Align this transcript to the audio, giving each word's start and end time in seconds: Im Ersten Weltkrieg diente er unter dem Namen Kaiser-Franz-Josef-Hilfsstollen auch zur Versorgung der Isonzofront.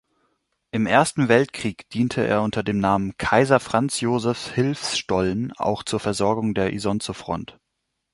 Im 0.71 0.87
Ersten 0.87 1.27
Weltkrieg 1.27 1.87
diente 1.91 2.25
er 2.25 2.41
unter 2.41 2.63
dem 2.63 2.79
Namen 2.79 3.15
Kaiser-Franz-Josef-Hilfsstollen 3.19 5.51
auch 5.57 5.83
zur 5.83 5.99
Versorgung 5.99 6.55
der 6.55 6.73
Isonzofront. 6.73 7.59